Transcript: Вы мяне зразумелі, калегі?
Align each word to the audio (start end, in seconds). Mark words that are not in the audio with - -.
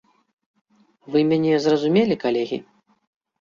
Вы 1.15 1.21
мяне 1.33 1.53
зразумелі, 1.67 2.19
калегі? 2.25 2.61